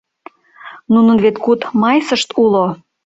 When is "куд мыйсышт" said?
1.43-2.29